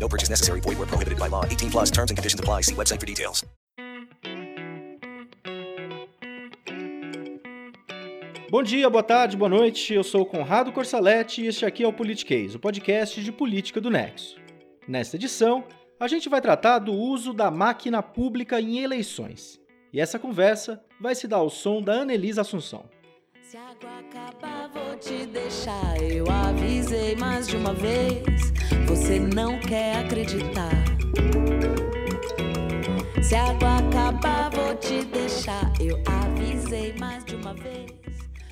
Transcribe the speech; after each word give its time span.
No 0.00 0.08
purchase 0.08 0.30
necessary. 0.30 0.60
Void 0.60 0.78
where 0.78 0.88
prohibited 0.88 1.18
by 1.18 1.28
law. 1.28 1.44
18 1.44 1.70
plus 1.70 1.90
terms 1.90 2.10
and 2.10 2.16
conditions 2.16 2.40
apply. 2.40 2.62
See 2.62 2.74
website 2.74 2.98
for 2.98 3.06
details. 3.06 3.44
Bom 8.50 8.64
dia, 8.64 8.90
boa 8.90 9.04
tarde, 9.04 9.36
boa 9.36 9.48
noite. 9.48 9.94
Eu 9.94 10.02
sou 10.02 10.26
Conrado 10.26 10.72
Corsaletti 10.72 11.42
e 11.42 11.46
este 11.46 11.64
aqui 11.64 11.84
é 11.84 11.86
o 11.86 11.92
Politiquês, 11.92 12.52
o 12.52 12.58
podcast 12.58 13.22
de 13.22 13.30
política 13.30 13.80
do 13.80 13.88
Nexo. 13.88 14.40
Nesta 14.88 15.14
edição, 15.14 15.64
a 16.00 16.08
gente 16.08 16.28
vai 16.28 16.40
tratar 16.40 16.80
do 16.80 16.92
uso 16.92 17.32
da 17.32 17.48
máquina 17.48 18.02
pública 18.02 18.60
em 18.60 18.80
eleições. 18.80 19.60
E 19.92 20.00
essa 20.00 20.18
conversa 20.18 20.82
vai 21.00 21.14
se 21.14 21.28
dar 21.28 21.36
ao 21.36 21.48
som 21.48 21.80
da 21.80 22.00
Anelisa 22.00 22.40
Assunção. 22.40 22.90
Se 23.50 23.56
a 23.56 23.70
água 23.70 23.98
acabar, 23.98 24.68
vou 24.68 24.96
te 24.96 25.26
deixar. 25.26 26.00
Eu 26.00 26.24
avisei 26.30 27.16
mais 27.16 27.48
de 27.48 27.56
uma 27.56 27.74
vez. 27.74 28.52
Você 28.86 29.18
não 29.18 29.58
quer 29.58 29.96
acreditar. 29.96 30.70
Se 33.20 33.34
a 33.34 33.50
água 33.50 33.78
acabar, 33.78 34.50
vou 34.50 34.76
te 34.76 35.04
deixar. 35.04 35.72
Eu 35.80 36.00
avisei 36.06 36.94
mais 36.96 37.24
de 37.24 37.34
uma 37.34 37.52
vez. 37.52 37.90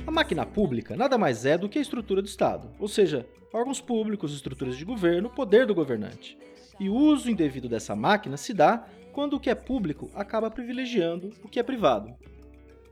A 0.04 0.10
máquina 0.10 0.44
pública 0.44 0.96
nada 0.96 1.16
mais 1.16 1.46
é 1.46 1.56
do 1.56 1.68
que 1.68 1.78
a 1.78 1.82
estrutura 1.82 2.20
do 2.20 2.26
Estado, 2.26 2.68
ou 2.76 2.88
seja, 2.88 3.24
órgãos 3.52 3.80
públicos, 3.80 4.34
estruturas 4.34 4.76
de 4.76 4.84
governo, 4.84 5.30
poder 5.30 5.64
do 5.64 5.76
governante. 5.76 6.36
E 6.80 6.88
o 6.88 6.94
uso 6.96 7.30
indevido 7.30 7.68
dessa 7.68 7.94
máquina 7.94 8.36
se 8.36 8.52
dá 8.52 8.84
quando 9.12 9.34
o 9.34 9.40
que 9.40 9.48
é 9.48 9.54
público 9.54 10.10
acaba 10.12 10.50
privilegiando 10.50 11.30
o 11.44 11.48
que 11.48 11.60
é 11.60 11.62
privado. 11.62 12.16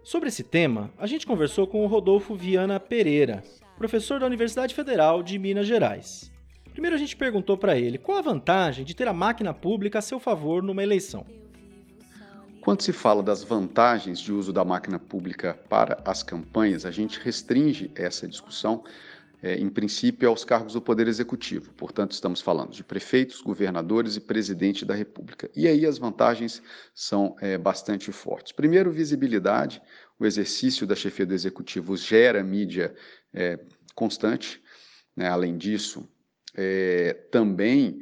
Sobre 0.06 0.28
esse 0.28 0.44
tema, 0.44 0.88
a 0.96 1.04
gente 1.04 1.26
conversou 1.26 1.66
com 1.66 1.82
o 1.82 1.88
Rodolfo 1.88 2.36
Viana 2.36 2.78
Pereira, 2.78 3.42
professor 3.76 4.20
da 4.20 4.26
Universidade 4.26 4.72
Federal 4.72 5.20
de 5.20 5.36
Minas 5.36 5.66
Gerais. 5.66 6.30
Primeiro 6.70 6.94
a 6.94 6.98
gente 6.98 7.16
perguntou 7.16 7.58
para 7.58 7.76
ele 7.76 7.98
qual 7.98 8.16
a 8.16 8.22
vantagem 8.22 8.84
de 8.84 8.94
ter 8.94 9.08
a 9.08 9.12
máquina 9.12 9.52
pública 9.52 9.98
a 9.98 10.00
seu 10.00 10.20
favor 10.20 10.62
numa 10.62 10.80
eleição. 10.80 11.26
Quando 12.60 12.82
se 12.82 12.92
fala 12.92 13.20
das 13.20 13.42
vantagens 13.42 14.20
de 14.20 14.32
uso 14.32 14.52
da 14.52 14.64
máquina 14.64 15.00
pública 15.00 15.58
para 15.68 16.00
as 16.04 16.22
campanhas, 16.22 16.86
a 16.86 16.92
gente 16.92 17.18
restringe 17.18 17.90
essa 17.96 18.28
discussão, 18.28 18.84
é, 19.42 19.54
em 19.56 19.68
princípio, 19.68 20.28
aos 20.28 20.44
cargos 20.44 20.72
do 20.72 20.80
Poder 20.80 21.06
Executivo. 21.08 21.72
Portanto, 21.74 22.12
estamos 22.12 22.40
falando 22.40 22.70
de 22.70 22.82
prefeitos, 22.82 23.40
governadores 23.40 24.16
e 24.16 24.20
presidente 24.20 24.84
da 24.84 24.94
República. 24.94 25.50
E 25.54 25.68
aí 25.68 25.84
as 25.84 25.98
vantagens 25.98 26.62
são 26.94 27.36
é, 27.40 27.58
bastante 27.58 28.10
fortes. 28.12 28.52
Primeiro, 28.52 28.90
visibilidade. 28.90 29.80
O 30.18 30.24
exercício 30.24 30.86
da 30.86 30.94
chefia 30.94 31.26
do 31.26 31.34
Executivo 31.34 31.96
gera 31.96 32.42
mídia 32.42 32.94
é, 33.32 33.58
constante. 33.94 34.62
Né? 35.14 35.28
Além 35.28 35.56
disso, 35.56 36.08
também 37.30 38.00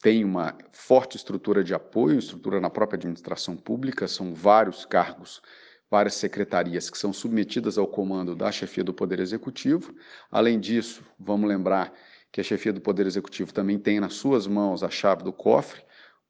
tem 0.00 0.24
uma 0.24 0.56
forte 0.70 1.16
estrutura 1.16 1.64
de 1.64 1.74
apoio, 1.74 2.20
estrutura 2.20 2.60
na 2.60 2.70
própria 2.70 2.96
administração 2.96 3.56
pública, 3.56 4.06
são 4.06 4.32
vários 4.32 4.86
cargos, 4.86 5.42
várias 5.90 6.14
secretarias 6.14 6.90
que 6.90 6.98
são 6.98 7.12
submetidas 7.12 7.78
ao 7.78 7.86
comando 7.86 8.34
da 8.34 8.50
chefia 8.50 8.82
do 8.82 8.92
Poder 8.92 9.20
Executivo. 9.20 9.94
Além 10.30 10.58
disso, 10.58 11.02
vamos 11.18 11.48
lembrar 11.48 11.92
que 12.32 12.40
a 12.40 12.44
chefia 12.44 12.72
do 12.72 12.80
Poder 12.80 13.06
Executivo 13.06 13.52
também 13.52 13.78
tem 13.78 14.00
nas 14.00 14.14
suas 14.14 14.46
mãos 14.46 14.82
a 14.82 14.90
chave 14.90 15.22
do 15.22 15.32
cofre, 15.32 15.82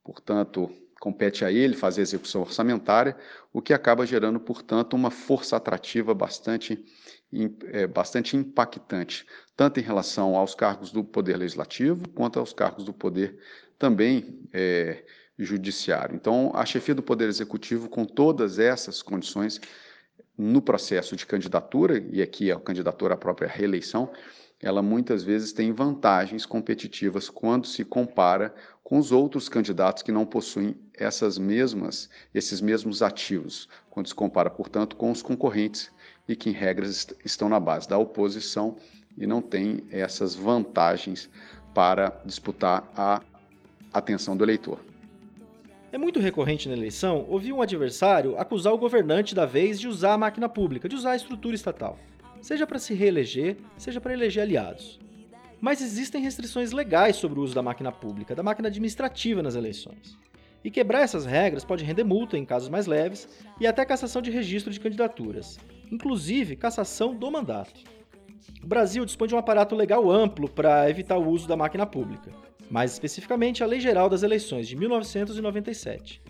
portanto, 0.04 0.70
compete 1.00 1.44
a 1.44 1.52
ele 1.52 1.74
fazer 1.74 2.00
a 2.00 2.02
execução 2.02 2.42
orçamentária, 2.42 3.16
o 3.52 3.60
que 3.60 3.72
acaba 3.72 4.06
gerando, 4.06 4.40
portanto, 4.40 4.94
uma 4.94 5.10
força 5.10 5.56
atrativa 5.56 6.14
bastante, 6.14 6.84
é, 7.72 7.86
bastante 7.86 8.36
impactante, 8.36 9.26
tanto 9.56 9.80
em 9.80 9.82
relação 9.82 10.36
aos 10.36 10.54
cargos 10.54 10.92
do 10.92 11.04
Poder 11.04 11.36
Legislativo 11.36 12.08
quanto 12.10 12.38
aos 12.38 12.52
cargos 12.52 12.84
do 12.84 12.92
Poder 12.92 13.38
também 13.78 14.40
é, 14.52 15.04
judiciário. 15.38 16.14
Então, 16.14 16.50
a 16.54 16.64
chefia 16.64 16.94
do 16.94 17.02
Poder 17.02 17.28
Executivo, 17.28 17.88
com 17.88 18.04
todas 18.04 18.58
essas 18.58 19.02
condições, 19.02 19.60
no 20.36 20.60
processo 20.60 21.16
de 21.16 21.26
candidatura, 21.26 22.04
e 22.10 22.20
aqui 22.20 22.50
a 22.50 22.60
candidatura 22.60 23.14
à 23.14 23.16
própria 23.16 23.48
reeleição, 23.48 24.10
ela 24.62 24.82
muitas 24.82 25.22
vezes 25.22 25.52
tem 25.52 25.72
vantagens 25.72 26.46
competitivas 26.46 27.28
quando 27.28 27.66
se 27.66 27.84
compara 27.84 28.54
com 28.82 28.98
os 28.98 29.12
outros 29.12 29.48
candidatos 29.48 30.02
que 30.02 30.12
não 30.12 30.24
possuem 30.24 30.76
essas 30.94 31.38
mesmas, 31.38 32.08
esses 32.34 32.60
mesmos 32.60 33.02
ativos, 33.02 33.68
quando 33.90 34.08
se 34.08 34.14
compara, 34.14 34.48
portanto, 34.48 34.96
com 34.96 35.10
os 35.10 35.22
concorrentes 35.22 35.90
e 36.28 36.34
que, 36.34 36.48
em 36.48 36.52
regras, 36.52 37.06
estão 37.24 37.48
na 37.48 37.60
base 37.60 37.88
da 37.88 37.98
oposição 37.98 38.76
e 39.16 39.26
não 39.26 39.42
têm 39.42 39.84
essas 39.90 40.34
vantagens 40.34 41.28
para 41.74 42.20
disputar 42.24 42.90
a 42.96 43.20
atenção 43.92 44.36
do 44.36 44.44
eleitor. 44.44 44.78
É 45.92 45.98
muito 45.98 46.18
recorrente 46.18 46.68
na 46.68 46.74
eleição 46.74 47.24
ouvir 47.28 47.52
um 47.52 47.62
adversário 47.62 48.36
acusar 48.36 48.72
o 48.72 48.78
governante 48.78 49.36
da 49.36 49.46
vez 49.46 49.78
de 49.78 49.86
usar 49.86 50.14
a 50.14 50.18
máquina 50.18 50.48
pública, 50.48 50.88
de 50.88 50.96
usar 50.96 51.12
a 51.12 51.16
estrutura 51.16 51.54
estatal, 51.54 51.96
seja 52.42 52.66
para 52.66 52.80
se 52.80 52.92
reeleger, 52.92 53.56
seja 53.78 54.00
para 54.00 54.12
eleger 54.12 54.42
aliados. 54.42 54.98
Mas 55.60 55.80
existem 55.80 56.20
restrições 56.20 56.72
legais 56.72 57.16
sobre 57.16 57.38
o 57.38 57.42
uso 57.42 57.54
da 57.54 57.62
máquina 57.62 57.92
pública, 57.92 58.34
da 58.34 58.42
máquina 58.42 58.66
administrativa 58.66 59.42
nas 59.42 59.54
eleições. 59.54 60.18
E 60.62 60.70
quebrar 60.72 61.02
essas 61.02 61.24
regras 61.24 61.64
pode 61.64 61.84
render 61.84 62.02
multa 62.02 62.36
em 62.36 62.44
casos 62.44 62.68
mais 62.68 62.86
leves 62.86 63.28
e 63.60 63.66
até 63.66 63.84
cassação 63.84 64.20
de 64.20 64.30
registro 64.30 64.72
de 64.72 64.80
candidaturas, 64.80 65.56
inclusive 65.90 66.56
cassação 66.56 67.14
do 67.14 67.30
mandato. 67.30 67.80
O 68.62 68.66
Brasil 68.66 69.04
dispõe 69.04 69.28
de 69.28 69.36
um 69.36 69.38
aparato 69.38 69.76
legal 69.76 70.10
amplo 70.10 70.50
para 70.50 70.90
evitar 70.90 71.16
o 71.16 71.28
uso 71.28 71.46
da 71.46 71.56
máquina 71.56 71.86
pública 71.86 72.32
mais 72.70 72.92
especificamente 72.92 73.62
a 73.62 73.66
Lei 73.66 73.80
Geral 73.80 74.08
das 74.08 74.22
Eleições 74.22 74.66
de 74.68 74.76
1997. 74.76 76.22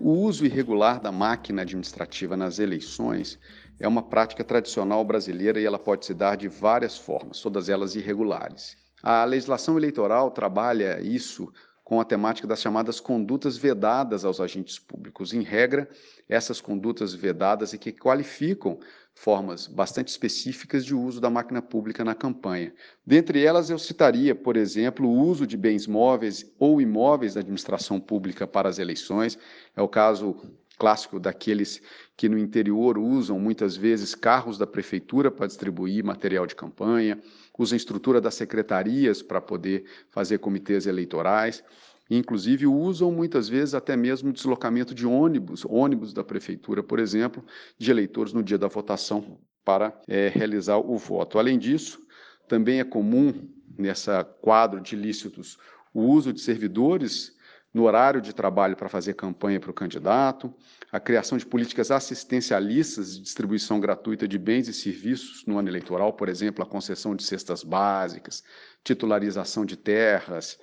O 0.00 0.12
uso 0.12 0.46
irregular 0.46 0.98
da 1.00 1.12
máquina 1.12 1.62
administrativa 1.62 2.36
nas 2.36 2.58
eleições 2.58 3.38
é 3.78 3.86
uma 3.86 4.02
prática 4.02 4.42
tradicional 4.42 5.04
brasileira 5.04 5.60
e 5.60 5.64
ela 5.64 5.78
pode 5.78 6.06
se 6.06 6.14
dar 6.14 6.36
de 6.36 6.48
várias 6.48 6.96
formas, 6.96 7.40
todas 7.40 7.68
elas 7.68 7.94
irregulares. 7.94 8.76
A 9.02 9.24
legislação 9.24 9.76
eleitoral 9.76 10.30
trabalha 10.30 11.00
isso 11.00 11.52
com 11.84 12.00
a 12.00 12.04
temática 12.04 12.46
das 12.46 12.60
chamadas 12.60 13.00
condutas 13.00 13.56
vedadas 13.56 14.24
aos 14.24 14.40
agentes 14.40 14.78
públicos. 14.78 15.34
Em 15.34 15.42
regra, 15.42 15.88
essas 16.28 16.60
condutas 16.60 17.12
vedadas 17.12 17.72
e 17.72 17.78
que 17.78 17.90
qualificam 17.90 18.78
formas 19.14 19.66
bastante 19.66 20.08
específicas 20.08 20.84
de 20.84 20.94
uso 20.94 21.20
da 21.20 21.28
máquina 21.28 21.60
pública 21.60 22.04
na 22.04 22.14
campanha. 22.14 22.72
Dentre 23.04 23.44
elas, 23.44 23.68
eu 23.68 23.78
citaria, 23.78 24.34
por 24.34 24.56
exemplo, 24.56 25.06
o 25.06 25.28
uso 25.28 25.46
de 25.46 25.56
bens 25.56 25.86
móveis 25.86 26.50
ou 26.58 26.80
imóveis 26.80 27.34
da 27.34 27.40
administração 27.40 28.00
pública 28.00 28.46
para 28.46 28.68
as 28.68 28.78
eleições. 28.78 29.38
É 29.76 29.82
o 29.82 29.88
caso 29.88 30.36
clássico 30.78 31.20
daqueles 31.20 31.82
que 32.16 32.26
no 32.26 32.38
interior 32.38 32.96
usam 32.96 33.38
muitas 33.38 33.76
vezes 33.76 34.14
carros 34.14 34.56
da 34.56 34.66
prefeitura 34.66 35.30
para 35.30 35.46
distribuir 35.46 36.02
material 36.02 36.46
de 36.46 36.54
campanha, 36.54 37.20
usam 37.58 37.76
estrutura 37.76 38.18
das 38.18 38.34
secretarias 38.34 39.20
para 39.20 39.42
poder 39.42 39.84
fazer 40.08 40.38
comitês 40.38 40.86
eleitorais. 40.86 41.62
Inclusive, 42.10 42.66
usam 42.66 43.12
muitas 43.12 43.48
vezes 43.48 43.72
até 43.72 43.96
mesmo 43.96 44.32
deslocamento 44.32 44.94
de 44.94 45.06
ônibus, 45.06 45.64
ônibus 45.64 46.12
da 46.12 46.24
prefeitura, 46.24 46.82
por 46.82 46.98
exemplo, 46.98 47.44
de 47.78 47.90
eleitores 47.90 48.32
no 48.32 48.42
dia 48.42 48.58
da 48.58 48.66
votação 48.66 49.38
para 49.64 49.96
é, 50.08 50.28
realizar 50.28 50.78
o 50.78 50.98
voto. 50.98 51.38
Além 51.38 51.58
disso, 51.58 52.00
também 52.48 52.80
é 52.80 52.84
comum 52.84 53.48
nessa 53.78 54.24
quadro 54.24 54.80
de 54.80 54.96
ilícitos 54.96 55.56
o 55.94 56.02
uso 56.02 56.32
de 56.32 56.40
servidores 56.40 57.36
no 57.72 57.84
horário 57.84 58.20
de 58.20 58.32
trabalho 58.32 58.76
para 58.76 58.88
fazer 58.88 59.14
campanha 59.14 59.60
para 59.60 59.70
o 59.70 59.74
candidato, 59.74 60.52
a 60.90 60.98
criação 60.98 61.38
de 61.38 61.46
políticas 61.46 61.92
assistencialistas 61.92 63.14
de 63.14 63.22
distribuição 63.22 63.78
gratuita 63.78 64.26
de 64.26 64.36
bens 64.38 64.66
e 64.66 64.72
serviços 64.72 65.44
no 65.46 65.56
ano 65.56 65.68
eleitoral, 65.68 66.12
por 66.12 66.28
exemplo, 66.28 66.64
a 66.64 66.66
concessão 66.66 67.14
de 67.14 67.22
cestas 67.22 67.62
básicas, 67.62 68.42
titularização 68.82 69.64
de 69.64 69.76
terras, 69.76 70.58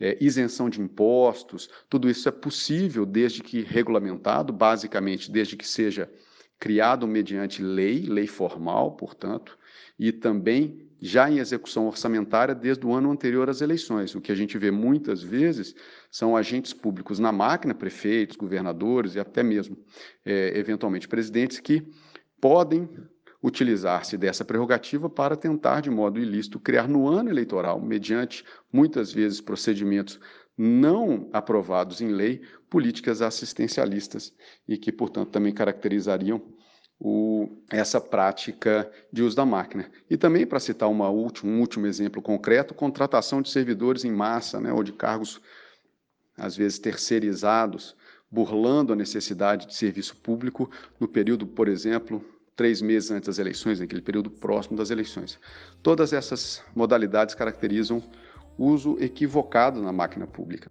é, 0.00 0.16
isenção 0.20 0.68
de 0.68 0.80
impostos, 0.80 1.68
tudo 1.88 2.08
isso 2.08 2.28
é 2.28 2.32
possível 2.32 3.06
desde 3.06 3.42
que 3.42 3.62
regulamentado, 3.62 4.52
basicamente 4.52 5.30
desde 5.30 5.56
que 5.56 5.66
seja 5.66 6.10
criado 6.58 7.08
mediante 7.08 7.60
lei, 7.62 8.02
lei 8.06 8.26
formal, 8.26 8.92
portanto, 8.92 9.58
e 9.98 10.12
também 10.12 10.88
já 11.00 11.28
em 11.28 11.38
execução 11.38 11.88
orçamentária 11.88 12.54
desde 12.54 12.86
o 12.86 12.92
ano 12.94 13.10
anterior 13.10 13.50
às 13.50 13.60
eleições. 13.60 14.14
O 14.14 14.20
que 14.20 14.30
a 14.30 14.34
gente 14.36 14.56
vê 14.56 14.70
muitas 14.70 15.20
vezes 15.20 15.74
são 16.08 16.36
agentes 16.36 16.72
públicos 16.72 17.18
na 17.18 17.32
máquina, 17.32 17.74
prefeitos, 17.74 18.36
governadores 18.36 19.16
e 19.16 19.18
até 19.18 19.42
mesmo, 19.42 19.76
é, 20.24 20.56
eventualmente, 20.56 21.08
presidentes, 21.08 21.58
que 21.58 21.82
podem 22.40 22.88
utilizar-se 23.42 24.16
dessa 24.16 24.44
prerrogativa 24.44 25.10
para 25.10 25.36
tentar, 25.36 25.80
de 25.80 25.90
modo 25.90 26.20
ilícito, 26.20 26.60
criar 26.60 26.88
no 26.88 27.08
ano 27.08 27.28
eleitoral, 27.28 27.80
mediante 27.80 28.44
muitas 28.72 29.12
vezes 29.12 29.40
procedimentos 29.40 30.20
não 30.56 31.28
aprovados 31.32 32.00
em 32.00 32.08
lei, 32.08 32.42
políticas 32.70 33.20
assistencialistas 33.20 34.32
e 34.68 34.78
que, 34.78 34.92
portanto, 34.92 35.30
também 35.30 35.52
caracterizariam 35.52 36.40
o, 37.00 37.48
essa 37.68 38.00
prática 38.00 38.88
de 39.12 39.22
uso 39.22 39.34
da 39.34 39.44
máquina. 39.44 39.90
E 40.08 40.16
também, 40.16 40.46
para 40.46 40.60
citar 40.60 40.88
última, 40.88 41.50
um 41.50 41.58
último 41.58 41.86
exemplo 41.86 42.22
concreto, 42.22 42.74
contratação 42.74 43.42
de 43.42 43.50
servidores 43.50 44.04
em 44.04 44.12
massa, 44.12 44.60
né, 44.60 44.72
ou 44.72 44.84
de 44.84 44.92
cargos, 44.92 45.40
às 46.36 46.56
vezes, 46.56 46.78
terceirizados, 46.78 47.96
burlando 48.30 48.92
a 48.92 48.96
necessidade 48.96 49.66
de 49.66 49.74
serviço 49.74 50.16
público 50.16 50.70
no 51.00 51.08
período, 51.08 51.46
por 51.46 51.66
exemplo, 51.66 52.24
três 52.62 52.80
meses 52.80 53.10
antes 53.10 53.26
das 53.26 53.40
eleições, 53.40 53.80
naquele 53.80 54.00
período 54.00 54.30
próximo 54.30 54.76
das 54.76 54.90
eleições. 54.90 55.36
Todas 55.82 56.12
essas 56.12 56.62
modalidades 56.76 57.34
caracterizam 57.34 58.00
uso 58.56 58.96
equivocado 59.00 59.82
na 59.82 59.92
máquina 59.92 60.28
pública. 60.28 60.70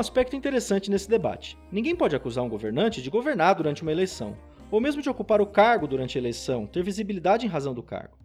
Aspecto 0.00 0.34
interessante 0.34 0.90
nesse 0.90 1.08
debate. 1.08 1.58
Ninguém 1.70 1.94
pode 1.94 2.16
acusar 2.16 2.42
um 2.42 2.48
governante 2.48 3.02
de 3.02 3.10
governar 3.10 3.54
durante 3.54 3.82
uma 3.82 3.92
eleição, 3.92 4.36
ou 4.70 4.80
mesmo 4.80 5.02
de 5.02 5.10
ocupar 5.10 5.40
o 5.40 5.46
cargo 5.46 5.86
durante 5.86 6.16
a 6.16 6.20
eleição, 6.20 6.66
ter 6.66 6.82
visibilidade 6.82 7.46
em 7.46 7.48
razão 7.48 7.74
do 7.74 7.82
cargo. 7.82 8.16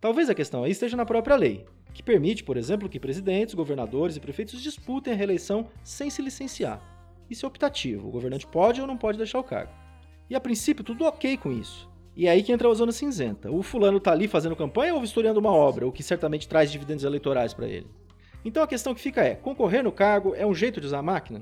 Talvez 0.00 0.30
a 0.30 0.34
questão 0.34 0.62
aí 0.62 0.70
esteja 0.70 0.96
na 0.96 1.04
própria 1.04 1.36
lei, 1.36 1.64
que 1.92 2.02
permite, 2.02 2.44
por 2.44 2.56
exemplo, 2.56 2.88
que 2.88 3.00
presidentes, 3.00 3.54
governadores 3.54 4.16
e 4.16 4.20
prefeitos 4.20 4.62
disputem 4.62 5.12
a 5.12 5.16
reeleição 5.16 5.68
sem 5.82 6.08
se 6.10 6.22
licenciar. 6.22 6.80
Isso 7.28 7.44
é 7.44 7.48
optativo, 7.48 8.08
o 8.08 8.10
governante 8.12 8.46
pode 8.46 8.80
ou 8.80 8.86
não 8.86 8.96
pode 8.96 9.18
deixar 9.18 9.38
o 9.38 9.44
cargo. 9.44 9.72
E 10.30 10.36
a 10.36 10.40
princípio, 10.40 10.84
tudo 10.84 11.04
ok 11.04 11.36
com 11.36 11.50
isso. 11.50 11.88
E 12.14 12.26
é 12.26 12.30
aí 12.30 12.42
que 12.42 12.52
entra 12.52 12.70
a 12.70 12.74
zona 12.74 12.92
cinzenta. 12.92 13.50
O 13.50 13.62
fulano 13.62 14.00
tá 14.00 14.12
ali 14.12 14.28
fazendo 14.28 14.56
campanha 14.56 14.94
ou 14.94 15.00
vistoriando 15.00 15.40
uma 15.40 15.52
obra, 15.52 15.86
o 15.86 15.92
que 15.92 16.02
certamente 16.02 16.48
traz 16.48 16.70
dividendos 16.70 17.04
eleitorais 17.04 17.52
para 17.52 17.66
ele? 17.66 17.86
Então 18.44 18.62
a 18.62 18.66
questão 18.66 18.94
que 18.94 19.00
fica 19.00 19.22
é: 19.22 19.34
concorrer 19.34 19.82
no 19.82 19.92
cargo 19.92 20.34
é 20.34 20.46
um 20.46 20.54
jeito 20.54 20.80
de 20.80 20.86
usar 20.86 20.98
a 20.98 21.02
máquina? 21.02 21.40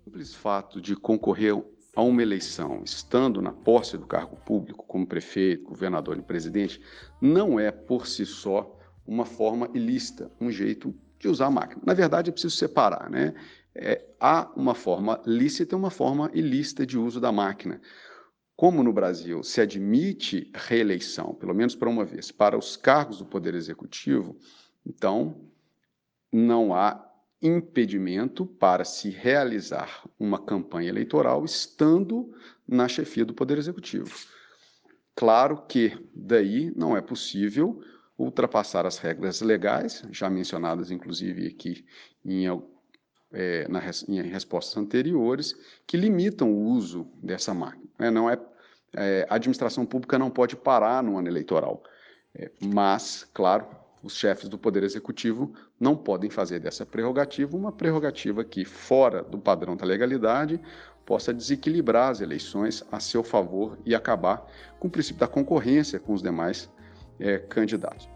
O 0.00 0.04
simples 0.04 0.34
fato 0.34 0.80
de 0.80 0.96
concorrer 0.96 1.54
a 1.94 2.02
uma 2.02 2.22
eleição 2.22 2.82
estando 2.84 3.42
na 3.42 3.52
posse 3.52 3.98
do 3.98 4.06
cargo 4.06 4.36
público, 4.36 4.84
como 4.86 5.06
prefeito, 5.06 5.64
governador 5.64 6.16
e 6.18 6.22
presidente, 6.22 6.80
não 7.20 7.58
é 7.58 7.70
por 7.70 8.06
si 8.06 8.24
só 8.24 8.78
uma 9.06 9.24
forma 9.24 9.68
ilícita, 9.74 10.30
um 10.40 10.50
jeito 10.50 10.94
de 11.18 11.28
usar 11.28 11.46
a 11.46 11.50
máquina. 11.50 11.82
Na 11.84 11.94
verdade, 11.94 12.30
é 12.30 12.32
preciso 12.32 12.56
separar, 12.56 13.10
né? 13.10 13.34
É, 13.74 14.04
há 14.18 14.50
uma 14.56 14.74
forma 14.74 15.20
lícita 15.26 15.74
e 15.74 15.78
uma 15.78 15.90
forma 15.90 16.30
ilícita 16.32 16.86
de 16.86 16.98
uso 16.98 17.20
da 17.20 17.30
máquina. 17.30 17.80
Como 18.56 18.82
no 18.82 18.92
Brasil 18.92 19.42
se 19.42 19.60
admite 19.60 20.50
reeleição, 20.54 21.34
pelo 21.34 21.54
menos 21.54 21.74
para 21.74 21.88
uma 21.88 22.04
vez, 22.04 22.30
para 22.30 22.58
os 22.58 22.76
cargos 22.76 23.18
do 23.18 23.26
Poder 23.26 23.54
Executivo, 23.54 24.36
então 24.84 25.49
não 26.32 26.74
há 26.74 27.06
impedimento 27.42 28.44
para 28.44 28.84
se 28.84 29.08
realizar 29.08 30.04
uma 30.18 30.38
campanha 30.38 30.90
eleitoral 30.90 31.44
estando 31.44 32.34
na 32.68 32.86
chefia 32.86 33.24
do 33.24 33.34
Poder 33.34 33.58
Executivo. 33.58 34.14
Claro 35.14 35.62
que 35.66 35.96
daí 36.14 36.72
não 36.76 36.96
é 36.96 37.00
possível 37.00 37.82
ultrapassar 38.16 38.84
as 38.84 38.98
regras 38.98 39.40
legais, 39.40 40.04
já 40.10 40.28
mencionadas 40.28 40.90
inclusive 40.90 41.46
aqui 41.46 41.84
em, 42.24 42.44
é, 43.32 43.66
na, 43.68 43.80
em 44.08 44.22
respostas 44.22 44.76
anteriores, 44.76 45.54
que 45.86 45.96
limitam 45.96 46.52
o 46.52 46.64
uso 46.64 47.10
dessa 47.22 47.54
máquina. 47.54 47.88
É, 47.98 48.10
não 48.10 48.28
é, 48.28 48.38
é, 48.94 49.26
a 49.28 49.36
administração 49.36 49.86
pública 49.86 50.18
não 50.18 50.30
pode 50.30 50.56
parar 50.56 51.02
no 51.02 51.18
ano 51.18 51.28
eleitoral, 51.28 51.82
é, 52.34 52.50
mas, 52.62 53.28
claro, 53.32 53.66
os 54.02 54.16
chefes 54.16 54.48
do 54.48 54.58
Poder 54.58 54.82
Executivo 54.82 55.52
não 55.78 55.96
podem 55.96 56.30
fazer 56.30 56.60
dessa 56.60 56.86
prerrogativa 56.86 57.56
uma 57.56 57.72
prerrogativa 57.72 58.42
que, 58.42 58.64
fora 58.64 59.22
do 59.22 59.38
padrão 59.38 59.76
da 59.76 59.84
legalidade, 59.84 60.60
possa 61.04 61.34
desequilibrar 61.34 62.10
as 62.10 62.20
eleições 62.20 62.84
a 62.90 63.00
seu 63.00 63.22
favor 63.22 63.78
e 63.84 63.94
acabar 63.94 64.46
com 64.78 64.88
o 64.88 64.90
princípio 64.90 65.20
da 65.20 65.26
concorrência 65.26 65.98
com 65.98 66.12
os 66.12 66.22
demais 66.22 66.70
é, 67.18 67.38
candidatos. 67.38 68.08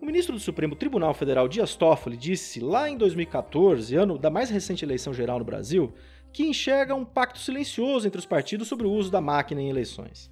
O 0.00 0.06
ministro 0.06 0.34
do 0.34 0.40
Supremo 0.40 0.74
Tribunal 0.74 1.14
Federal 1.14 1.46
Dias 1.46 1.76
Toffoli 1.76 2.16
disse 2.16 2.58
lá 2.58 2.88
em 2.88 2.96
2014, 2.96 3.94
ano 3.94 4.18
da 4.18 4.30
mais 4.30 4.50
recente 4.50 4.84
eleição 4.84 5.14
geral 5.14 5.38
no 5.38 5.44
Brasil, 5.44 5.92
que 6.32 6.44
enxerga 6.44 6.94
um 6.94 7.04
pacto 7.04 7.38
silencioso 7.38 8.06
entre 8.06 8.18
os 8.18 8.26
partidos 8.26 8.66
sobre 8.66 8.86
o 8.86 8.90
uso 8.90 9.10
da 9.10 9.20
máquina 9.20 9.60
em 9.60 9.68
eleições. 9.68 10.31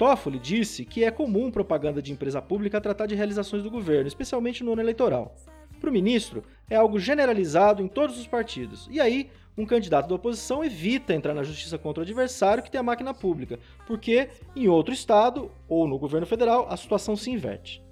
Toffoli 0.00 0.38
disse 0.38 0.82
que 0.86 1.04
é 1.04 1.10
comum 1.10 1.50
propaganda 1.50 2.00
de 2.00 2.10
empresa 2.10 2.40
pública 2.40 2.80
tratar 2.80 3.04
de 3.04 3.14
realizações 3.14 3.62
do 3.62 3.70
governo, 3.70 4.08
especialmente 4.08 4.64
no 4.64 4.72
ano 4.72 4.80
eleitoral. 4.80 5.36
Para 5.78 5.90
o 5.90 5.92
ministro, 5.92 6.42
é 6.70 6.74
algo 6.74 6.98
generalizado 6.98 7.82
em 7.82 7.86
todos 7.86 8.18
os 8.18 8.26
partidos. 8.26 8.88
E 8.90 8.98
aí, 8.98 9.28
um 9.58 9.66
candidato 9.66 10.08
da 10.08 10.14
oposição 10.14 10.64
evita 10.64 11.12
entrar 11.12 11.34
na 11.34 11.42
justiça 11.42 11.76
contra 11.76 12.00
o 12.00 12.02
adversário 12.02 12.62
que 12.62 12.70
tem 12.70 12.80
a 12.80 12.82
máquina 12.82 13.12
pública, 13.12 13.58
porque 13.86 14.30
em 14.56 14.68
outro 14.68 14.94
estado 14.94 15.50
ou 15.68 15.86
no 15.86 15.98
governo 15.98 16.26
federal 16.26 16.66
a 16.70 16.78
situação 16.78 17.14
se 17.14 17.30
inverte. 17.30 17.84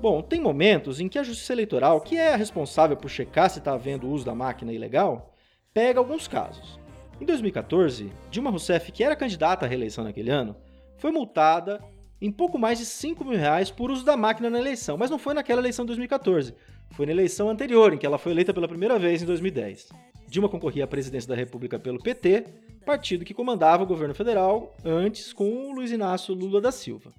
Bom, 0.00 0.22
tem 0.22 0.40
momentos 0.40 0.98
em 0.98 1.10
que 1.10 1.18
a 1.18 1.22
Justiça 1.22 1.52
Eleitoral, 1.52 2.00
que 2.00 2.16
é 2.16 2.32
a 2.32 2.36
responsável 2.36 2.96
por 2.96 3.10
checar 3.10 3.50
se 3.50 3.58
está 3.58 3.74
havendo 3.74 4.08
uso 4.08 4.24
da 4.24 4.34
máquina 4.34 4.72
ilegal, 4.72 5.34
pega 5.74 5.98
alguns 5.98 6.26
casos. 6.26 6.80
Em 7.20 7.26
2014, 7.26 8.10
Dilma 8.30 8.48
Rousseff, 8.48 8.90
que 8.92 9.04
era 9.04 9.14
candidata 9.14 9.66
à 9.66 9.68
reeleição 9.68 10.02
naquele 10.02 10.30
ano, 10.30 10.56
foi 10.96 11.10
multada 11.10 11.84
em 12.18 12.32
pouco 12.32 12.58
mais 12.58 12.78
de 12.78 12.86
5 12.86 13.22
mil 13.26 13.38
reais 13.38 13.70
por 13.70 13.90
uso 13.90 14.02
da 14.02 14.16
máquina 14.16 14.48
na 14.48 14.58
eleição, 14.58 14.96
mas 14.96 15.10
não 15.10 15.18
foi 15.18 15.34
naquela 15.34 15.60
eleição 15.60 15.84
de 15.84 15.88
2014, 15.88 16.54
foi 16.92 17.04
na 17.04 17.12
eleição 17.12 17.50
anterior, 17.50 17.92
em 17.92 17.98
que 17.98 18.06
ela 18.06 18.16
foi 18.16 18.32
eleita 18.32 18.54
pela 18.54 18.66
primeira 18.66 18.98
vez 18.98 19.22
em 19.22 19.26
2010. 19.26 19.90
Dilma 20.26 20.48
concorria 20.48 20.84
à 20.84 20.86
presidência 20.86 21.28
da 21.28 21.34
República 21.34 21.78
pelo 21.78 22.02
PT, 22.02 22.46
partido 22.86 23.22
que 23.22 23.34
comandava 23.34 23.82
o 23.82 23.86
governo 23.86 24.14
federal 24.14 24.74
antes 24.82 25.30
com 25.30 25.68
o 25.68 25.74
Luiz 25.74 25.92
Inácio 25.92 26.34
Lula 26.34 26.58
da 26.58 26.72
Silva. 26.72 27.12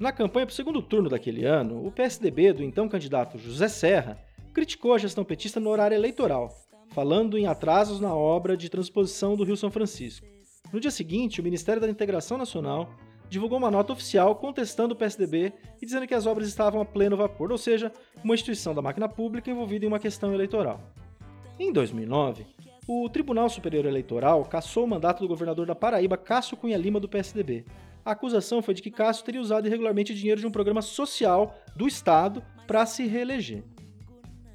Na 0.00 0.10
campanha 0.10 0.46
para 0.46 0.52
o 0.54 0.56
segundo 0.56 0.80
turno 0.80 1.10
daquele 1.10 1.44
ano, 1.44 1.86
o 1.86 1.92
PSDB 1.92 2.54
do 2.54 2.64
então 2.64 2.88
candidato 2.88 3.36
José 3.36 3.68
Serra 3.68 4.18
criticou 4.54 4.94
a 4.94 4.98
gestão 4.98 5.22
petista 5.22 5.60
no 5.60 5.68
horário 5.68 5.94
eleitoral, 5.94 6.48
falando 6.88 7.36
em 7.36 7.46
atrasos 7.46 8.00
na 8.00 8.14
obra 8.14 8.56
de 8.56 8.70
transposição 8.70 9.36
do 9.36 9.44
Rio 9.44 9.58
São 9.58 9.70
Francisco. 9.70 10.26
No 10.72 10.80
dia 10.80 10.90
seguinte, 10.90 11.38
o 11.38 11.44
Ministério 11.44 11.82
da 11.82 11.90
Integração 11.90 12.38
Nacional 12.38 12.88
divulgou 13.28 13.58
uma 13.58 13.70
nota 13.70 13.92
oficial 13.92 14.34
contestando 14.36 14.94
o 14.94 14.96
PSDB 14.96 15.52
e 15.82 15.84
dizendo 15.84 16.06
que 16.06 16.14
as 16.14 16.24
obras 16.24 16.48
estavam 16.48 16.80
a 16.80 16.84
pleno 16.86 17.18
vapor, 17.18 17.52
ou 17.52 17.58
seja, 17.58 17.92
uma 18.24 18.32
instituição 18.32 18.74
da 18.74 18.80
máquina 18.80 19.06
pública 19.06 19.50
envolvida 19.50 19.84
em 19.84 19.88
uma 19.88 19.98
questão 19.98 20.32
eleitoral. 20.32 20.80
Em 21.58 21.70
2009, 21.70 22.46
o 22.88 23.06
Tribunal 23.10 23.50
Superior 23.50 23.84
Eleitoral 23.84 24.46
cassou 24.46 24.84
o 24.84 24.88
mandato 24.88 25.20
do 25.20 25.28
governador 25.28 25.66
da 25.66 25.74
Paraíba, 25.74 26.16
Cássio 26.16 26.56
Cunha 26.56 26.78
Lima, 26.78 26.98
do 26.98 27.08
PSDB. 27.08 27.66
A 28.10 28.12
acusação 28.12 28.60
foi 28.60 28.74
de 28.74 28.82
que 28.82 28.90
Cássio 28.90 29.24
teria 29.24 29.40
usado 29.40 29.68
irregularmente 29.68 30.12
dinheiro 30.12 30.40
de 30.40 30.46
um 30.46 30.50
programa 30.50 30.82
social 30.82 31.56
do 31.76 31.86
Estado 31.86 32.42
para 32.66 32.84
se 32.84 33.06
reeleger. 33.06 33.62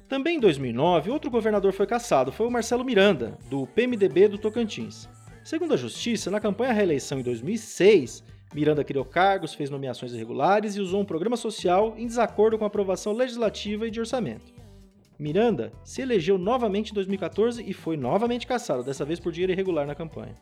Também 0.06 0.36
em 0.36 0.40
2009, 0.40 1.10
outro 1.10 1.30
governador 1.30 1.72
foi 1.72 1.86
cassado, 1.86 2.30
foi 2.30 2.46
o 2.46 2.50
Marcelo 2.50 2.84
Miranda, 2.84 3.38
do 3.48 3.66
PMDB 3.68 4.28
do 4.28 4.36
Tocantins. 4.36 5.08
Segundo 5.42 5.72
a 5.72 5.76
Justiça, 5.78 6.30
na 6.30 6.38
campanha 6.38 6.70
à 6.70 6.74
reeleição 6.74 7.18
em 7.18 7.22
2006, 7.22 8.22
Miranda 8.54 8.84
criou 8.84 9.06
cargos, 9.06 9.54
fez 9.54 9.70
nomeações 9.70 10.12
irregulares 10.12 10.76
e 10.76 10.80
usou 10.80 11.00
um 11.00 11.06
programa 11.06 11.38
social 11.38 11.94
em 11.96 12.06
desacordo 12.06 12.58
com 12.58 12.64
a 12.64 12.66
aprovação 12.66 13.14
legislativa 13.14 13.86
e 13.86 13.90
de 13.90 14.00
orçamento. 14.00 14.52
Miranda 15.18 15.72
se 15.82 16.02
elegeu 16.02 16.36
novamente 16.36 16.90
em 16.90 16.94
2014 16.94 17.64
e 17.66 17.72
foi 17.72 17.96
novamente 17.96 18.46
cassado, 18.46 18.82
dessa 18.82 19.02
vez 19.02 19.18
por 19.18 19.32
dinheiro 19.32 19.52
irregular 19.52 19.86
na 19.86 19.94
campanha. 19.94 20.34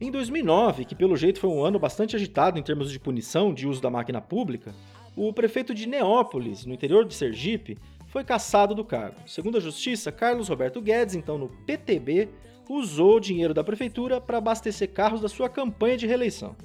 Em 0.00 0.10
2009, 0.10 0.84
que 0.84 0.94
pelo 0.94 1.16
jeito 1.16 1.38
foi 1.38 1.48
um 1.48 1.64
ano 1.64 1.78
bastante 1.78 2.16
agitado 2.16 2.58
em 2.58 2.62
termos 2.62 2.90
de 2.90 2.98
punição 2.98 3.54
de 3.54 3.68
uso 3.68 3.80
da 3.80 3.90
máquina 3.90 4.20
pública, 4.20 4.74
o 5.16 5.32
prefeito 5.32 5.72
de 5.72 5.86
Neópolis, 5.86 6.66
no 6.66 6.74
interior 6.74 7.04
de 7.04 7.14
Sergipe, 7.14 7.78
foi 8.08 8.24
cassado 8.24 8.74
do 8.74 8.84
cargo. 8.84 9.16
Segundo 9.26 9.56
a 9.56 9.60
Justiça, 9.60 10.10
Carlos 10.10 10.48
Roberto 10.48 10.80
Guedes, 10.80 11.14
então 11.14 11.38
no 11.38 11.48
PTB, 11.48 12.28
usou 12.68 13.16
o 13.16 13.20
dinheiro 13.20 13.54
da 13.54 13.62
prefeitura 13.62 14.20
para 14.20 14.38
abastecer 14.38 14.90
carros 14.92 15.20
da 15.20 15.28
sua 15.28 15.48
campanha 15.48 15.96
de 15.96 16.06
reeleição. 16.06 16.56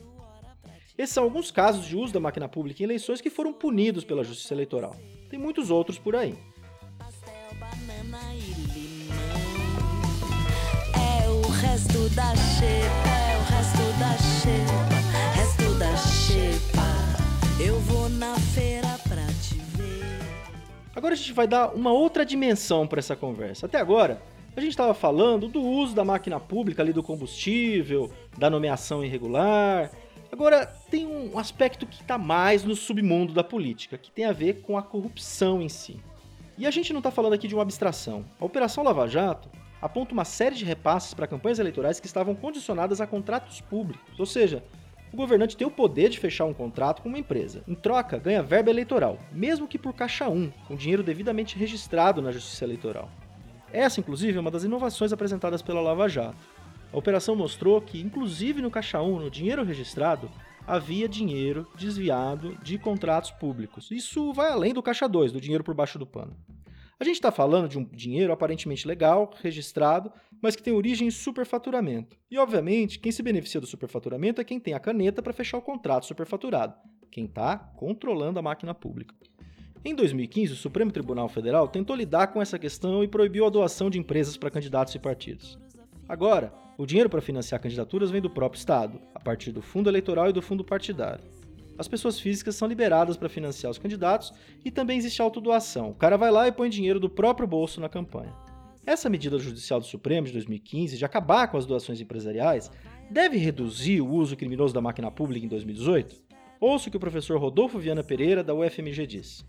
Esses 0.97 1.13
são 1.13 1.23
alguns 1.23 1.51
casos 1.51 1.85
de 1.85 1.95
uso 1.95 2.11
da 2.11 2.19
máquina 2.19 2.49
pública 2.49 2.81
em 2.81 2.85
eleições 2.85 3.21
que 3.21 3.29
foram 3.29 3.53
punidos 3.53 4.03
pela 4.03 4.23
Justiça 4.23 4.53
Eleitoral. 4.53 4.95
Tem 5.29 5.39
muitos 5.39 5.69
outros 5.69 5.97
por 5.97 6.15
aí. 6.15 6.35
É 13.05 13.08
resto 13.59 13.99
da 13.99 14.17
xepa, 14.17 15.35
resto 15.35 15.73
da 15.77 15.97
xepa. 15.97 17.61
Eu 17.61 17.77
vou 17.81 18.07
na 18.07 18.33
feira 18.35 18.87
pra 19.03 19.25
te 19.43 19.55
ver. 19.75 20.01
Agora 20.95 21.13
a 21.13 21.17
gente 21.17 21.33
vai 21.33 21.45
dar 21.45 21.75
uma 21.75 21.91
outra 21.91 22.25
dimensão 22.25 22.87
para 22.87 22.99
essa 22.99 23.17
conversa. 23.17 23.65
Até 23.65 23.77
agora, 23.77 24.21
a 24.55 24.61
gente 24.61 24.69
estava 24.69 24.93
falando 24.93 25.49
do 25.49 25.61
uso 25.61 25.93
da 25.93 26.05
máquina 26.05 26.39
pública 26.39 26.81
ali 26.81 26.93
do 26.93 27.03
combustível, 27.03 28.09
da 28.37 28.49
nomeação 28.49 29.03
irregular. 29.03 29.91
Agora 30.31 30.65
tem 30.89 31.05
um 31.05 31.37
aspecto 31.37 31.85
que 31.85 32.01
está 32.01 32.17
mais 32.17 32.63
no 32.63 32.77
submundo 32.77 33.33
da 33.33 33.43
política, 33.43 33.97
que 33.97 34.09
tem 34.09 34.23
a 34.23 34.31
ver 34.31 34.61
com 34.61 34.77
a 34.77 34.81
corrupção 34.81 35.61
em 35.61 35.67
si. 35.67 35.99
E 36.57 36.65
a 36.65 36.71
gente 36.71 36.93
não 36.93 36.99
está 36.99 37.11
falando 37.11 37.33
aqui 37.33 37.45
de 37.45 37.55
uma 37.55 37.63
abstração. 37.63 38.23
A 38.39 38.45
Operação 38.45 38.85
Lava 38.85 39.05
Jato 39.05 39.49
aponta 39.81 40.13
uma 40.13 40.25
série 40.25 40.55
de 40.55 40.65
repasses 40.65 41.13
para 41.13 41.27
campanhas 41.27 41.59
eleitorais 41.59 41.99
que 41.99 42.07
estavam 42.07 42.35
condicionadas 42.35 42.99
a 43.01 43.07
contratos 43.07 43.61
públicos, 43.61 44.19
ou 44.19 44.25
seja, 44.25 44.63
o 45.11 45.17
governante 45.17 45.57
tem 45.57 45.65
o 45.65 45.71
poder 45.71 46.09
de 46.09 46.19
fechar 46.19 46.45
um 46.45 46.53
contrato 46.53 47.01
com 47.01 47.09
uma 47.09 47.17
empresa. 47.17 47.63
Em 47.67 47.73
troca, 47.73 48.17
ganha 48.19 48.43
verba 48.43 48.69
eleitoral, 48.69 49.17
mesmo 49.31 49.67
que 49.67 49.79
por 49.79 49.93
caixa 49.93 50.29
1, 50.29 50.51
com 50.67 50.75
dinheiro 50.75 51.01
devidamente 51.01 51.57
registrado 51.57 52.21
na 52.21 52.31
Justiça 52.31 52.63
Eleitoral. 52.63 53.09
Essa, 53.73 53.99
inclusive, 53.99 54.37
é 54.37 54.41
uma 54.41 54.51
das 54.51 54.63
inovações 54.63 55.11
apresentadas 55.11 55.61
pela 55.61 55.81
Lava 55.81 56.07
Jato. 56.07 56.37
A 56.91 56.97
operação 56.97 57.35
mostrou 57.35 57.81
que, 57.81 57.99
inclusive 58.01 58.61
no 58.61 58.71
caixa 58.71 59.01
1, 59.01 59.19
no 59.19 59.29
dinheiro 59.31 59.63
registrado, 59.63 60.29
havia 60.65 61.09
dinheiro 61.09 61.67
desviado 61.75 62.55
de 62.61 62.77
contratos 62.77 63.31
públicos. 63.31 63.89
Isso 63.89 64.31
vai 64.33 64.51
além 64.51 64.73
do 64.73 64.83
caixa 64.83 65.07
2, 65.07 65.31
do 65.31 65.41
dinheiro 65.41 65.63
por 65.63 65.73
baixo 65.73 65.97
do 65.97 66.05
pano. 66.05 66.35
A 66.99 67.05
gente 67.05 67.15
está 67.15 67.31
falando 67.31 67.69
de 67.69 67.79
um 67.79 67.85
dinheiro 67.85 68.33
aparentemente 68.33 68.85
legal, 68.85 69.31
registrado, 69.41 70.11
mas 70.41 70.53
que 70.53 70.61
tem 70.61 70.73
origem 70.73 71.07
em 71.07 71.11
superfaturamento. 71.11 72.17
E, 72.29 72.37
obviamente, 72.37 72.99
quem 72.99 73.09
se 73.09 73.23
beneficia 73.23 73.61
do 73.61 73.67
superfaturamento 73.67 74.41
é 74.41 74.43
quem 74.43 74.59
tem 74.59 74.73
a 74.73 74.81
caneta 74.81 75.21
para 75.21 75.31
fechar 75.31 75.57
o 75.57 75.61
contrato 75.61 76.05
superfaturado, 76.05 76.75
quem 77.09 77.23
está 77.23 77.57
controlando 77.57 78.37
a 78.37 78.41
máquina 78.41 78.73
pública. 78.73 79.15
Em 79.85 79.95
2015, 79.95 80.51
o 80.51 80.57
Supremo 80.57 80.91
Tribunal 80.91 81.29
Federal 81.29 81.69
tentou 81.69 81.95
lidar 81.95 82.27
com 82.27 82.41
essa 82.41 82.59
questão 82.59 83.01
e 83.01 83.07
proibiu 83.07 83.45
a 83.45 83.49
doação 83.49 83.89
de 83.89 83.97
empresas 83.97 84.35
para 84.35 84.51
candidatos 84.51 84.93
e 84.93 84.99
partidos. 84.99 85.57
Agora, 86.05 86.53
o 86.77 86.85
dinheiro 86.85 87.09
para 87.09 87.21
financiar 87.21 87.61
candidaturas 87.61 88.11
vem 88.11 88.19
do 88.19 88.29
próprio 88.29 88.59
Estado, 88.59 88.99
a 89.15 89.21
partir 89.21 89.53
do 89.53 89.61
fundo 89.61 89.89
eleitoral 89.89 90.29
e 90.29 90.33
do 90.33 90.41
fundo 90.41 90.65
partidário. 90.65 91.23
As 91.79 91.87
pessoas 91.87 92.19
físicas 92.19 92.57
são 92.57 92.67
liberadas 92.67 93.15
para 93.15 93.29
financiar 93.29 93.71
os 93.71 93.77
candidatos 93.77 94.33
e 94.65 94.69
também 94.69 94.97
existe 94.97 95.21
autodoação. 95.21 95.91
O 95.91 95.95
cara 95.95 96.17
vai 96.17 96.29
lá 96.29 96.45
e 96.45 96.51
põe 96.51 96.69
dinheiro 96.69 96.99
do 96.99 97.09
próprio 97.09 97.47
bolso 97.47 97.79
na 97.79 97.87
campanha. 97.87 98.35
Essa 98.85 99.09
medida 99.09 99.39
judicial 99.39 99.79
do 99.79 99.85
Supremo 99.85 100.27
de 100.27 100.33
2015 100.33 100.97
de 100.97 101.05
acabar 101.05 101.47
com 101.47 101.57
as 101.57 101.65
doações 101.65 102.01
empresariais 102.01 102.69
deve 103.09 103.37
reduzir 103.37 104.01
o 104.01 104.09
uso 104.09 104.35
criminoso 104.35 104.73
da 104.73 104.81
máquina 104.81 105.09
pública 105.09 105.45
em 105.45 105.49
2018? 105.49 106.21
Ouça 106.59 106.89
o 106.89 106.91
que 106.91 106.97
o 106.97 106.99
professor 106.99 107.39
Rodolfo 107.39 107.79
Viana 107.79 108.03
Pereira, 108.03 108.43
da 108.43 108.53
UFMG, 108.53 109.07
diz 109.07 109.45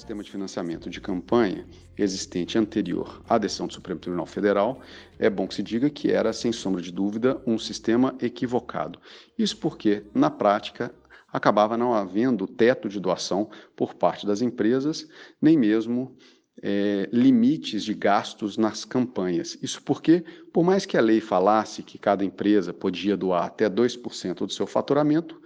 sistema 0.00 0.22
de 0.22 0.30
financiamento 0.30 0.88
de 0.88 1.00
campanha 1.00 1.66
existente 1.96 2.56
anterior 2.56 3.22
à 3.28 3.36
decisão 3.36 3.66
do 3.66 3.74
Supremo 3.74 4.00
Tribunal 4.00 4.24
Federal, 4.24 4.80
é 5.18 5.28
bom 5.28 5.46
que 5.46 5.54
se 5.54 5.62
diga 5.62 5.90
que 5.90 6.10
era, 6.10 6.32
sem 6.32 6.52
sombra 6.52 6.80
de 6.80 6.90
dúvida, 6.90 7.40
um 7.46 7.58
sistema 7.58 8.14
equivocado. 8.20 8.98
Isso 9.38 9.56
porque, 9.58 10.04
na 10.14 10.30
prática, 10.30 10.94
acabava 11.32 11.76
não 11.76 11.94
havendo 11.94 12.46
teto 12.46 12.88
de 12.88 13.00
doação 13.00 13.50
por 13.76 13.94
parte 13.94 14.26
das 14.26 14.42
empresas, 14.42 15.08
nem 15.40 15.56
mesmo 15.56 16.16
é, 16.62 17.08
limites 17.12 17.82
de 17.84 17.94
gastos 17.94 18.56
nas 18.56 18.84
campanhas. 18.84 19.58
Isso 19.62 19.82
porque, 19.82 20.24
por 20.52 20.64
mais 20.64 20.84
que 20.84 20.96
a 20.96 21.00
lei 21.00 21.20
falasse 21.20 21.82
que 21.82 21.98
cada 21.98 22.24
empresa 22.24 22.72
podia 22.72 23.16
doar 23.16 23.44
até 23.44 23.68
2% 23.68 24.46
do 24.46 24.52
seu 24.52 24.66
faturamento, 24.66 25.40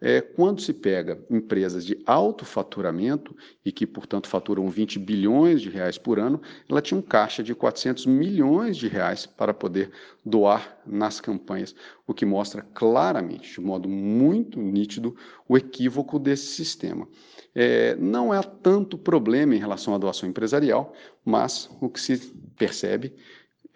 é, 0.00 0.20
quando 0.20 0.60
se 0.60 0.72
pega 0.72 1.18
empresas 1.28 1.84
de 1.84 2.00
alto 2.06 2.44
faturamento 2.44 3.34
e 3.64 3.72
que, 3.72 3.86
portanto, 3.86 4.28
faturam 4.28 4.68
20 4.68 4.98
bilhões 4.98 5.60
de 5.60 5.68
reais 5.68 5.98
por 5.98 6.18
ano, 6.18 6.40
ela 6.68 6.80
tinha 6.80 6.98
um 6.98 7.02
caixa 7.02 7.42
de 7.42 7.54
400 7.54 8.06
milhões 8.06 8.76
de 8.76 8.86
reais 8.86 9.26
para 9.26 9.52
poder 9.52 9.90
doar 10.24 10.78
nas 10.86 11.20
campanhas, 11.20 11.74
o 12.06 12.14
que 12.14 12.24
mostra 12.24 12.62
claramente, 12.74 13.54
de 13.54 13.60
modo 13.60 13.88
muito 13.88 14.60
nítido, 14.60 15.16
o 15.48 15.56
equívoco 15.56 16.18
desse 16.18 16.46
sistema. 16.46 17.08
É, 17.54 17.96
não 17.96 18.30
há 18.30 18.42
tanto 18.42 18.96
problema 18.96 19.54
em 19.54 19.58
relação 19.58 19.94
à 19.94 19.98
doação 19.98 20.28
empresarial, 20.28 20.94
mas 21.24 21.68
o 21.80 21.88
que 21.88 22.00
se 22.00 22.32
percebe 22.56 23.12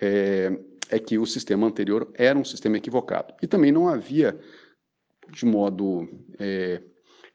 é, 0.00 0.56
é 0.88 0.98
que 0.98 1.18
o 1.18 1.26
sistema 1.26 1.66
anterior 1.66 2.08
era 2.14 2.38
um 2.38 2.44
sistema 2.44 2.76
equivocado. 2.76 3.34
E 3.42 3.46
também 3.46 3.72
não 3.72 3.88
havia 3.88 4.38
de 5.32 5.46
modo 5.46 6.08
é, 6.38 6.82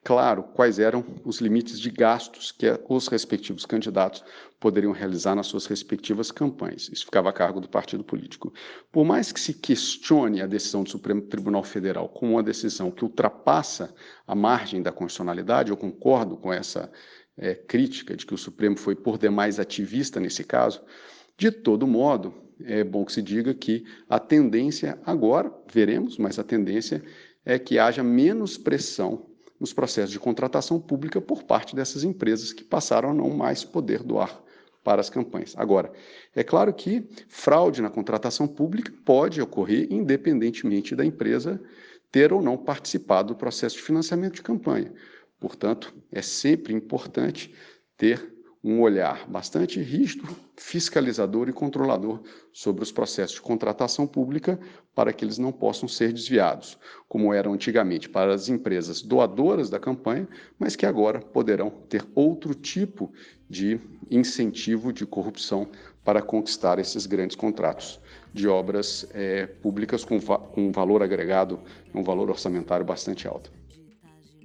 claro 0.03 0.43
quais 0.43 0.79
eram 0.79 1.03
os 1.25 1.41
limites 1.41 1.79
de 1.79 1.89
gastos 1.89 2.51
que 2.51 2.65
os 2.87 3.07
respectivos 3.07 3.65
candidatos 3.65 4.23
poderiam 4.59 4.93
realizar 4.93 5.35
nas 5.35 5.47
suas 5.47 5.65
respectivas 5.65 6.31
campanhas. 6.31 6.89
Isso 6.91 7.05
ficava 7.05 7.29
a 7.29 7.33
cargo 7.33 7.59
do 7.59 7.67
partido 7.67 8.03
político. 8.03 8.53
Por 8.91 9.03
mais 9.03 9.31
que 9.31 9.39
se 9.39 9.53
questione 9.53 10.41
a 10.41 10.47
decisão 10.47 10.83
do 10.83 10.89
Supremo 10.89 11.21
Tribunal 11.23 11.63
Federal 11.63 12.07
como 12.07 12.33
uma 12.33 12.43
decisão 12.43 12.89
que 12.89 13.03
ultrapassa 13.03 13.93
a 14.25 14.33
margem 14.33 14.81
da 14.81 14.91
constitucionalidade, 14.91 15.71
eu 15.71 15.77
concordo 15.77 16.37
com 16.37 16.53
essa 16.53 16.89
é, 17.37 17.53
crítica 17.53 18.15
de 18.15 18.25
que 18.25 18.33
o 18.33 18.37
Supremo 18.37 18.77
foi 18.77 18.95
por 18.95 19.17
demais 19.17 19.59
ativista 19.59 20.19
nesse 20.19 20.43
caso. 20.43 20.81
De 21.37 21.51
todo 21.51 21.85
modo, 21.85 22.33
é 22.63 22.83
bom 22.83 23.05
que 23.05 23.11
se 23.11 23.21
diga 23.21 23.53
que 23.53 23.85
a 24.09 24.19
tendência 24.19 24.99
agora, 25.05 25.53
veremos, 25.71 26.17
mas 26.17 26.39
a 26.39 26.43
tendência 26.43 27.03
é 27.47 27.57
que 27.57 27.79
haja 27.79 28.03
menos 28.03 28.57
pressão 28.57 29.25
nos 29.57 29.71
processos 29.71 30.11
de 30.11 30.19
contratação 30.19 30.81
pública 30.81 31.21
por 31.21 31.43
parte 31.43 31.73
dessas 31.73 32.03
empresas 32.03 32.51
que 32.51 32.61
passaram 32.61 33.11
a 33.11 33.13
não 33.13 33.29
mais 33.29 33.63
poder 33.63 34.03
doar 34.03 34.43
para 34.83 34.99
as 34.99 35.09
campanhas. 35.09 35.53
Agora, 35.55 35.89
é 36.35 36.43
claro 36.43 36.73
que 36.73 37.07
fraude 37.29 37.81
na 37.81 37.89
contratação 37.89 38.49
pública 38.49 38.91
pode 39.05 39.41
ocorrer 39.41 39.87
independentemente 39.89 40.93
da 40.93 41.05
empresa 41.05 41.57
ter 42.11 42.33
ou 42.33 42.41
não 42.41 42.57
participado 42.57 43.29
do 43.29 43.37
processo 43.37 43.77
de 43.77 43.81
financiamento 43.81 44.35
de 44.35 44.41
campanha. 44.41 44.93
Portanto, 45.39 45.95
é 46.11 46.21
sempre 46.21 46.73
importante 46.73 47.55
ter 47.95 48.37
um 48.67 48.81
olhar 48.81 49.25
bastante 49.29 49.81
rígido, 49.81 50.27
fiscalizador 50.57 51.47
e 51.47 51.53
controlador 51.53 52.19
sobre 52.51 52.83
os 52.83 52.91
processos 52.91 53.36
de 53.36 53.41
contratação 53.41 54.05
pública 54.05 54.59
para 54.93 55.13
que 55.13 55.24
eles 55.24 55.38
não 55.38 55.53
possam 55.53 55.88
ser 55.88 56.12
desviados, 56.12 56.77
como 57.07 57.33
eram 57.33 57.53
antigamente 57.53 58.09
para 58.09 58.33
as 58.33 58.50
empresas 58.50 59.01
doadoras 59.01 59.69
da 59.69 59.79
campanha, 59.79 60.27
mas 60.59 60.75
que 60.75 60.86
agora 60.86 61.21
poderão 61.21 61.69
ter 61.69 62.03
outro 62.13 62.53
tipo 62.53 63.09
de 63.50 63.79
incentivo 64.12 64.91
de 64.91 65.05
corrupção 65.05 65.69
para 66.03 66.21
conquistar 66.21 66.77
esses 66.77 67.05
grandes 67.05 67.38
contratos 67.38 68.01
de 68.33 68.50
obras 68.50 69.07
é, 69.13 69.47
públicas 69.47 70.03
com, 70.03 70.19
va 70.19 70.39
com 70.39 70.74
valor 70.74 71.01
agregado, 71.01 71.62
um 71.95 72.03
valor 72.03 72.29
orçamentário 72.29 72.86
bastante 72.86 73.29
alto. 73.29 73.50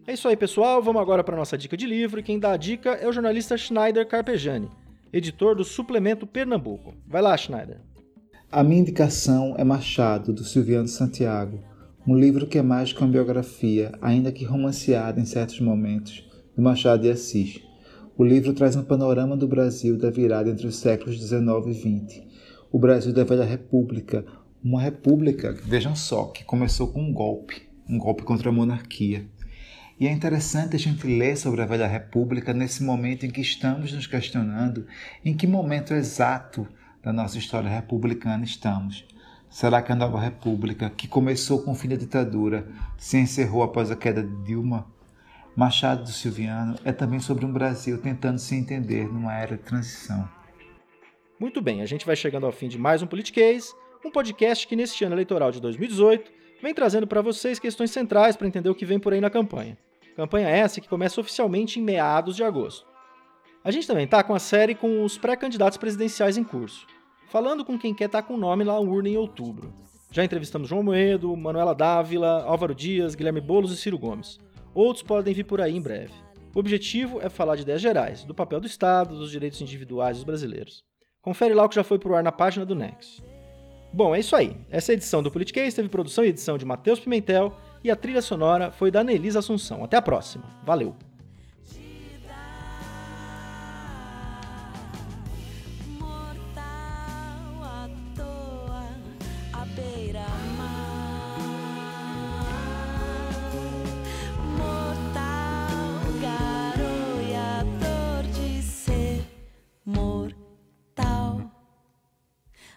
É 0.04 0.14
isso 0.14 0.26
aí, 0.26 0.36
pessoal. 0.36 0.82
Vamos 0.82 1.00
agora 1.00 1.22
para 1.22 1.36
nossa 1.36 1.56
dica 1.56 1.76
de 1.76 1.86
livro. 1.86 2.18
E 2.18 2.24
quem 2.24 2.38
dá 2.38 2.52
a 2.52 2.56
dica 2.56 2.90
é 2.90 3.06
o 3.06 3.12
jornalista 3.12 3.56
Schneider 3.56 4.06
Carpegiani, 4.06 4.68
editor 5.12 5.54
do 5.54 5.62
Suplemento 5.62 6.26
Pernambuco. 6.26 6.92
Vai 7.06 7.22
lá, 7.22 7.36
Schneider. 7.36 7.80
A 8.50 8.64
minha 8.64 8.80
indicação 8.80 9.54
é 9.56 9.62
Machado, 9.62 10.32
do 10.32 10.42
Silviano 10.42 10.88
Santiago, 10.88 11.62
um 12.06 12.16
livro 12.16 12.48
que 12.48 12.58
é 12.58 12.62
mais 12.62 12.92
que 12.92 13.00
uma 13.00 13.12
biografia, 13.12 13.92
ainda 14.02 14.32
que 14.32 14.44
romanceada 14.44 15.20
em 15.20 15.24
certos 15.24 15.60
momentos, 15.60 16.28
de 16.54 16.60
Machado 16.60 17.02
de 17.02 17.10
Assis. 17.10 17.60
O 18.18 18.24
livro 18.24 18.52
traz 18.52 18.74
um 18.74 18.82
panorama 18.82 19.36
do 19.36 19.46
Brasil 19.46 19.96
da 19.96 20.10
virada 20.10 20.50
entre 20.50 20.66
os 20.66 20.76
séculos 20.76 21.16
XIX 21.16 21.40
e 21.68 21.74
XX. 21.74 22.22
O 22.72 22.78
Brasil 22.78 23.12
da 23.12 23.22
Velha 23.22 23.44
República, 23.44 24.26
uma 24.62 24.82
república, 24.82 25.52
vejam 25.64 25.94
só, 25.94 26.24
que 26.24 26.44
começou 26.44 26.88
com 26.88 27.00
um 27.00 27.12
golpe, 27.12 27.62
um 27.88 27.98
golpe 27.98 28.24
contra 28.24 28.48
a 28.48 28.52
monarquia. 28.52 29.24
E 30.02 30.08
é 30.08 30.10
interessante 30.10 30.74
a 30.74 30.78
gente 30.80 31.06
ler 31.06 31.36
sobre 31.36 31.62
a 31.62 31.64
Velha 31.64 31.86
República 31.86 32.52
nesse 32.52 32.82
momento 32.82 33.24
em 33.24 33.30
que 33.30 33.40
estamos 33.40 33.92
nos 33.92 34.04
questionando 34.04 34.84
em 35.24 35.32
que 35.32 35.46
momento 35.46 35.94
exato 35.94 36.66
da 37.00 37.12
nossa 37.12 37.38
história 37.38 37.70
republicana 37.70 38.44
estamos. 38.44 39.06
Será 39.48 39.80
que 39.80 39.92
a 39.92 39.94
nova 39.94 40.18
república, 40.18 40.90
que 40.90 41.06
começou 41.06 41.62
com 41.62 41.70
o 41.70 41.74
fim 41.76 41.88
da 41.88 41.94
ditadura, 41.94 42.66
se 42.98 43.16
encerrou 43.16 43.62
após 43.62 43.92
a 43.92 43.96
queda 43.96 44.24
de 44.24 44.42
Dilma? 44.42 44.92
Machado 45.54 46.02
do 46.02 46.10
Silviano 46.10 46.74
é 46.84 46.90
também 46.90 47.20
sobre 47.20 47.46
um 47.46 47.52
Brasil 47.52 47.96
tentando 48.02 48.40
se 48.40 48.56
entender 48.56 49.04
numa 49.04 49.38
era 49.38 49.56
de 49.56 49.62
transição. 49.62 50.28
Muito 51.38 51.62
bem, 51.62 51.80
a 51.80 51.86
gente 51.86 52.04
vai 52.04 52.16
chegando 52.16 52.44
ao 52.44 52.50
fim 52.50 52.66
de 52.66 52.76
mais 52.76 53.02
um 53.02 53.06
Politiquês, 53.06 53.72
um 54.04 54.10
podcast 54.10 54.66
que 54.66 54.74
neste 54.74 55.04
ano 55.04 55.14
eleitoral 55.14 55.52
de 55.52 55.60
2018 55.60 56.28
vem 56.60 56.74
trazendo 56.74 57.06
para 57.06 57.22
vocês 57.22 57.60
questões 57.60 57.92
centrais 57.92 58.34
para 58.34 58.48
entender 58.48 58.68
o 58.68 58.74
que 58.74 58.84
vem 58.84 58.98
por 58.98 59.12
aí 59.12 59.20
na 59.20 59.30
campanha. 59.30 59.78
Campanha 60.16 60.48
essa 60.48 60.80
que 60.80 60.88
começa 60.88 61.20
oficialmente 61.20 61.80
em 61.80 61.82
meados 61.82 62.36
de 62.36 62.44
agosto. 62.44 62.86
A 63.64 63.70
gente 63.70 63.86
também 63.86 64.04
está 64.04 64.22
com 64.22 64.34
a 64.34 64.38
série 64.38 64.74
com 64.74 65.04
os 65.04 65.16
pré-candidatos 65.16 65.78
presidenciais 65.78 66.36
em 66.36 66.44
curso, 66.44 66.86
falando 67.28 67.64
com 67.64 67.78
quem 67.78 67.94
quer 67.94 68.06
estar 68.06 68.22
tá 68.22 68.28
com 68.28 68.34
o 68.34 68.38
nome 68.38 68.64
lá 68.64 68.74
na 68.74 68.80
urna 68.80 69.08
em 69.08 69.16
outubro. 69.16 69.72
Já 70.10 70.24
entrevistamos 70.24 70.68
João 70.68 70.82
Moedo, 70.82 71.34
Manuela 71.36 71.74
Dávila, 71.74 72.42
Álvaro 72.44 72.74
Dias, 72.74 73.14
Guilherme 73.14 73.40
Boulos 73.40 73.72
e 73.72 73.76
Ciro 73.76 73.98
Gomes. 73.98 74.38
Outros 74.74 75.02
podem 75.02 75.32
vir 75.32 75.44
por 75.44 75.60
aí 75.60 75.74
em 75.74 75.80
breve. 75.80 76.12
O 76.54 76.58
objetivo 76.58 77.18
é 77.22 77.30
falar 77.30 77.56
de 77.56 77.62
ideias 77.62 77.80
gerais, 77.80 78.24
do 78.24 78.34
papel 78.34 78.60
do 78.60 78.66
Estado, 78.66 79.16
dos 79.16 79.30
direitos 79.30 79.60
individuais 79.62 80.18
dos 80.18 80.24
brasileiros. 80.24 80.84
Confere 81.22 81.54
lá 81.54 81.64
o 81.64 81.68
que 81.68 81.76
já 81.76 81.84
foi 81.84 81.98
pro 81.98 82.14
ar 82.14 82.22
na 82.22 82.32
página 82.32 82.66
do 82.66 82.74
Nex. 82.74 83.22
Bom, 83.92 84.14
é 84.14 84.20
isso 84.20 84.36
aí. 84.36 84.56
Essa 84.68 84.92
edição 84.92 85.22
do 85.22 85.30
Politiquês 85.30 85.72
teve 85.72 85.88
produção 85.88 86.24
e 86.24 86.28
edição 86.28 86.58
de 86.58 86.64
Matheus 86.64 87.00
Pimentel 87.00 87.56
e 87.84 87.90
a 87.90 87.96
trilha 87.96 88.22
sonora 88.22 88.70
foi 88.70 88.90
da 88.90 89.02
Nelisa 89.04 89.40
Assunção. 89.40 89.84
Até 89.84 89.96
a 89.96 90.02
próxima. 90.02 90.44
Valeu! 90.64 90.94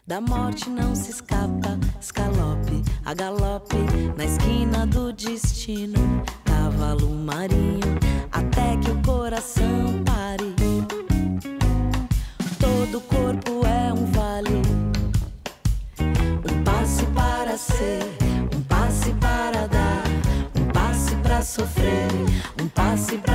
Da 0.08 0.22
morte 0.22 0.70
não 0.70 0.94
se 0.94 1.10
escapa, 1.10 1.80
escalope, 2.00 2.84
a 3.04 3.16
galope, 3.16 3.76
na 4.16 4.26
esquina 4.26 4.86
do 4.86 5.12
destino, 5.12 6.24
cavalo 6.44 7.10
marinho, 7.10 7.80
até 8.32 8.78
que 8.78 8.92
o 8.92 9.02
coração 9.02 10.04
pare. 10.06 10.54
Todo 12.60 13.02
corpo 13.02 13.66
é 13.66 13.92
um 13.92 14.06
vale, 14.12 14.62
um 16.00 16.64
passe 16.64 17.06
para 17.08 17.58
ser, 17.58 18.04
um 18.56 18.62
passe 18.62 19.12
para 19.14 19.66
dar, 19.66 20.04
um 20.56 20.72
passe 20.72 21.16
para 21.16 21.42
sofrer, 21.42 22.12
um 22.62 22.68
passe 22.68 23.18
para 23.18 23.35